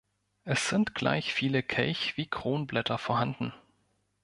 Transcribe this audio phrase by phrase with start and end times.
[0.45, 3.53] Es sind gleich viele Kelch- wie Kronblätter vorhanden.